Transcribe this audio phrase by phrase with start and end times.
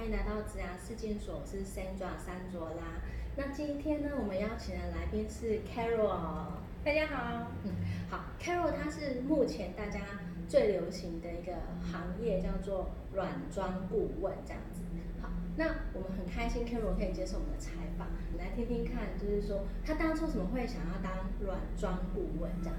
[0.00, 3.02] 欢迎来到职涯事件所，我是 Sandra 三卓拉。
[3.36, 6.56] 那今天呢，我们邀请的来宾是 Carol。
[6.82, 7.72] 大家好，嗯，
[8.08, 10.00] 好，Carol 她是目前大家
[10.48, 11.52] 最流行的一个
[11.92, 14.80] 行业，叫做软装顾问这样子。
[15.20, 15.28] 好，
[15.58, 18.08] 那我们很开心 Carol 可以接受我们的采访，
[18.38, 22.76] 来听听看，就是说她当初怎么会想要当软装顾问这样？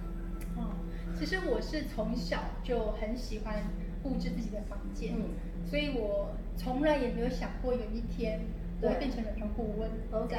[0.57, 0.73] 哦，
[1.15, 3.61] 其实我是从小就很喜欢
[4.01, 5.23] 布置自己的房间，嗯。
[5.65, 8.39] 所以我从来也没有想过有一天
[8.81, 9.89] 我会变成软装顾问。
[10.11, 10.35] OK，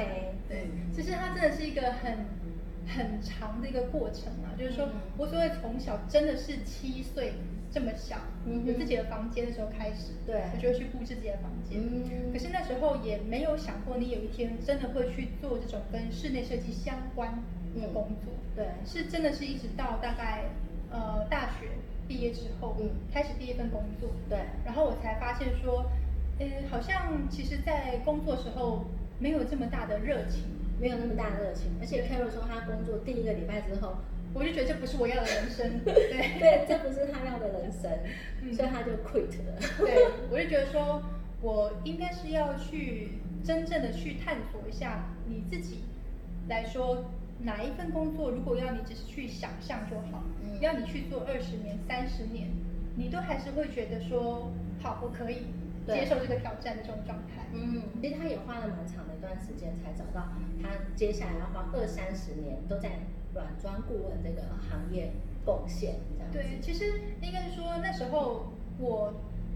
[0.47, 0.67] 对。
[0.71, 2.25] 嗯，其实它真的是一个很
[2.85, 4.91] 很长的一个过程啊，就是说嗯。
[5.17, 7.33] 我所谓从小真的是七岁
[7.71, 10.43] 这么小，嗯有自己的房间的时候开始，对。
[10.53, 11.81] 我就会去布置自己的房间。
[11.81, 12.31] 嗯。
[12.31, 17.41] 可是那时候也没有想过，你有一天真的会去做这种跟室内设计相关
[17.79, 18.33] 的工作。
[18.55, 20.43] 对，是真的是一直到大概
[20.91, 21.69] 呃大学
[22.07, 22.89] 毕业之后，嗯。
[23.13, 25.85] 开始第一份工作，对，然后我才发现说，
[26.39, 28.85] 呃，好像其实，在工作时候
[29.19, 30.43] 没有这么大的热情，
[30.79, 33.97] 没有那么大的热情，而且 Carol 说她工作第一个礼拜之后，
[34.33, 35.93] 我就觉得这不是我要的人生， 对。
[36.39, 37.91] 对，这不是她要的人生，
[38.41, 38.53] 嗯。
[38.53, 39.59] 所以她就 quit 了。
[39.77, 41.03] 对，我就觉得说，
[41.41, 45.83] 我应该是要去真正的去探索一下你自己
[46.47, 47.05] 来说。
[47.43, 52.49] 哪一份工作，如果要你只是去想象就好，嗯要你去做二十年、三十年，
[52.95, 55.47] 你都还是会觉得说，好，我可以
[55.85, 57.45] 接受这个挑战的这种状态。
[57.53, 60.27] 嗯，其实他也花了蛮长的一段时间才找到
[60.61, 62.89] 他接下来要花二三十年都在
[63.33, 65.11] 软装顾问这个行业
[65.45, 66.39] 贡献这样子。
[66.39, 69.13] 对，其实应该是说那时候我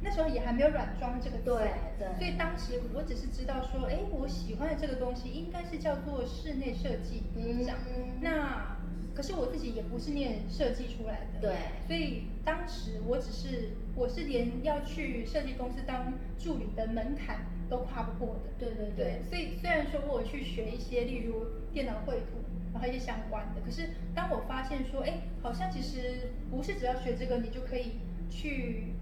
[0.07, 7.77] 那时候也还没有软装这个词，对对所以当时我只是知道说，哎，我喜欢的这个东西应该是叫做室内设计，嗯这样。
[8.21, 8.77] 那
[9.13, 11.55] 可是我自己也不是念设计出来的，对
[11.85, 18.51] 所以当时我只是我是连要去设计公司当助理的门槛都跨不过的。
[18.57, 27.99] 对对对，所以虽然说我有去学一些，例如电脑绘图，然后一些相关的，可是当我发现说，哎，好像其实不是只要学这个，你就可以
[28.29, 28.93] 去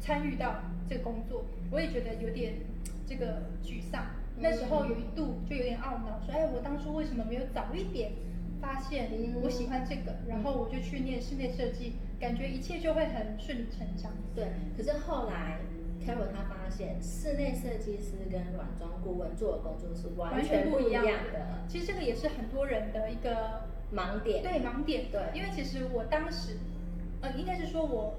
[0.00, 0.56] 参与到
[0.88, 2.54] 这个工作，我也觉得有点
[3.06, 4.06] 这个沮丧。
[4.36, 8.10] 那时候有一度就有点懊恼，说，哎，我当初为什么没有早一点
[8.60, 9.08] 发现
[9.42, 14.10] 我喜欢这个，然后我就去念室内设计，感觉一切就会很顺理成章。
[14.34, 15.60] 对，可是后来
[16.04, 23.62] Carol 她发现室内设计师跟软装顾问做的工作是完全不一样的其实这个也是很多人的一个
[23.94, 24.42] 盲点。
[24.42, 26.56] 对盲点，对因为其实我当时，
[27.20, 28.16] 呃，应该是说我，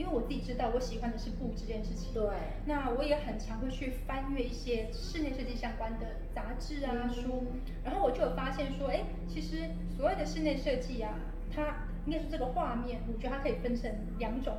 [0.00, 2.24] 因为我自己知道我喜欢的是布置这件事情，对，
[2.64, 7.12] 那我也很常会去翻阅一些室内设计相关的杂志啊、嗯。
[7.12, 7.44] 书，
[7.84, 11.20] 然后我就有发现说，哎，其实所谓的室内设计啊，
[11.54, 14.56] 它应该是这个画面，我觉得它可以分成两种。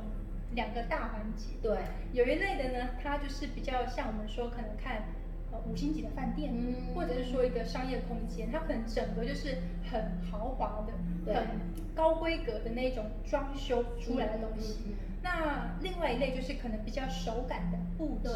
[0.54, 1.78] 两个大环节，对，
[2.12, 5.04] 有一类的呢，它就是比较像我们说可能看
[5.52, 9.58] 呃五星级的饭店，嗯或者是说一个商业空间，它可能整个就是
[9.90, 11.46] 很豪华的、很
[11.94, 14.96] 高规格的那种装修出来的东西。
[15.22, 18.30] 那另外一类就是可能比较手感的布置，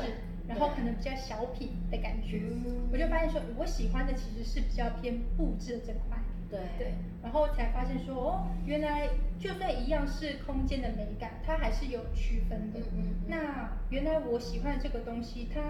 [0.46, 2.42] 然后可能比较小品的感觉。
[2.44, 6.16] 嗯我就发现说，我喜欢的其实是比较偏布置的这块。
[6.50, 9.08] 对对，然后才发现说，哦，原来
[9.38, 12.78] 就算一样是空间的美感，它还是有区分的。
[12.80, 15.60] 嗯嗯嗯那原来我喜欢的这个东西，它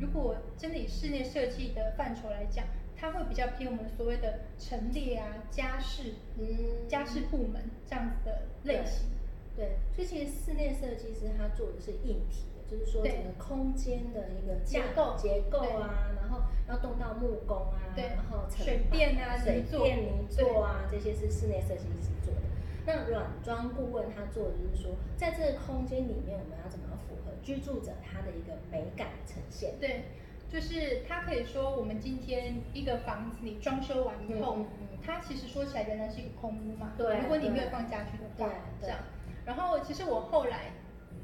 [0.00, 2.64] 如果真的以室内设计的范畴来讲，
[2.96, 9.08] 它会比较偏我们所谓的陈列啊、家饰、嗯家饰部门这样子的类型。
[9.56, 22.40] 对，所以其实室内设计师他做的是硬体的，就是说整个空间的一个架结构结构啊，然后要动到木工啊，对然后层水电啊水电泥做啊，这些是室内设计师做的。
[22.84, 29.74] 那软装顾问他做的就是说，在这个空间里面，我们要怎么符合居住者他的一个美感呈现？
[29.80, 30.04] 对，
[30.48, 36.92] 就是它可以说，我们今天一个房子你装修完以后，嗯嗯嗯它其实说起来仍然是一个空屋嘛。
[36.96, 38.98] 对如果你没有放家具的话，这样。
[39.44, 40.72] 然后其实我后来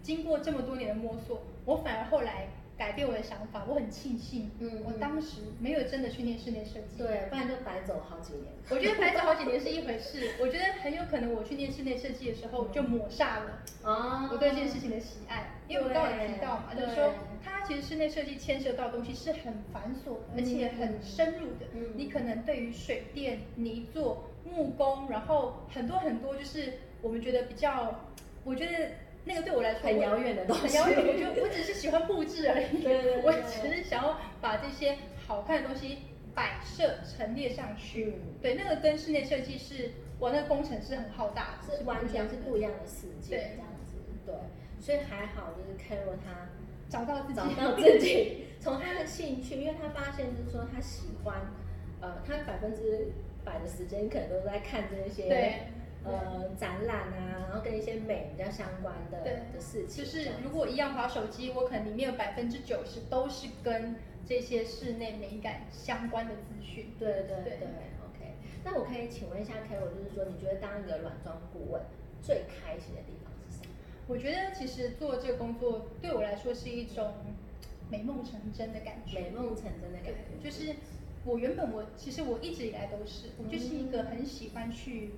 [0.03, 2.47] 经过这么多年的摸索，我反而后来
[2.83, 6.99] 改变我的想法，我很庆幸，我嗯我当时没有真的去念室内设计。
[6.99, 8.47] 对，不然就白走好几年。
[8.71, 17.15] 我觉得白走好几年是一回事， 我觉得很有可能我去念室内设计的时候就抹煞了啊我对这件事情的喜爱，因为我刚刚有提到嘛，就是说
[17.45, 21.67] 它其实室内设计牵涉到的东西是很繁琐的，而且很深入的。
[21.75, 28.01] 嗯你可能对于水电、泥作、木工，然后很多很多就是我们觉得比较，
[28.43, 28.91] 我觉得
[29.25, 30.63] 那个对我来说很遥远的东西。
[30.63, 30.99] 很遥远。
[31.07, 34.97] 我觉得我只是喜欢布置而已，对对对我只是想要把这些
[35.27, 35.99] 好看的东西
[36.35, 38.15] 摆设陈列上去。
[38.17, 38.35] 嗯。
[38.41, 43.39] 对，那个跟室内设计是，我那个工程是很浩大的，是完全是不一样的世界，对。
[43.57, 43.97] 这样子，
[44.27, 44.35] 对，
[44.81, 46.49] 所以还好，就是 Carol 他
[46.89, 51.37] 找到自己，找到自己， 从他的兴趣，因为他发现就是说他喜欢，
[52.01, 53.13] 呃，他百分之
[53.45, 55.61] 百的时间可能都在看这些对
[56.05, 63.97] 呃展览啊，然后跟一些美比较相关的的事情，就是如果一样滑手机，我可能里面有百分之九十都是跟
[64.27, 66.93] 这些室内美感相关的资讯。
[66.99, 67.69] 对对对对
[68.07, 68.35] ，OK。
[68.65, 71.83] 那我可以请问一下 Carol，就是说你觉得当一个软装顾问
[72.21, 73.75] 最开心的地方是什么？
[74.09, 77.15] 我觉得其实做这个工作对我来说是一种
[77.91, 79.21] 美梦成真的感觉。
[79.21, 80.75] 美梦成真的感觉，，就是
[81.25, 85.11] 我原本我其实我一直以来都是，我就是一个很喜欢去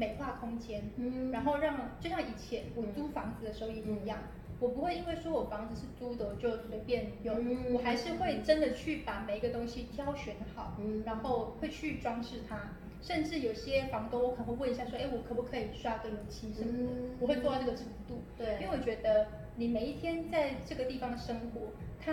[0.00, 4.18] 美化空间，嗯然后让就像以前我租房子的时候也一样，
[4.58, 12.56] 我不会因为说我房子是租的我就随便用，嗯我还是会真的去把每一个东西挑选好，嗯然后会去装饰它。
[13.02, 16.78] 甚至有些房东，我可能会问一下说，哎，我可不可以刷个油漆什么的？
[16.78, 18.20] 嗯我会做到这个程度。
[18.36, 19.26] 对因为我觉得
[19.56, 21.60] 你每一天在这个地方生活，
[21.98, 22.12] 它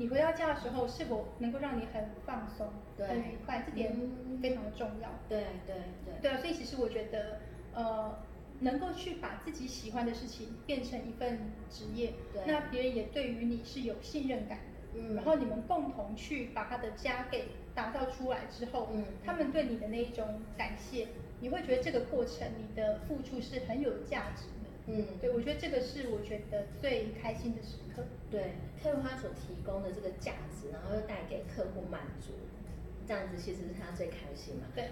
[0.00, 5.10] 你回到家的时候是否能够让你很放松、对很愉快，这点嗯非常的重要。
[5.28, 5.76] 对对
[6.06, 7.40] 对对啊，所以其实我觉得，
[7.74, 8.18] 呃，
[8.60, 14.64] 能够去把自己喜欢的事情变成一份职业对，那别人也对于你是有信任感的。
[14.94, 17.44] 嗯然后你们共同去把他的家给
[17.74, 21.08] 打造出来之后，嗯他们对你的那一种感谢，
[21.40, 24.59] 你会觉得这个过程你的付出是很有价值的。
[24.92, 28.02] 嗯对，我觉得这个是我觉得最开心的时刻。
[28.30, 32.32] 对，Carol 他所提供的这个价值，然后又带给客户满足，
[33.06, 34.66] 这样子其实是他最开心嘛。
[34.74, 34.90] 对，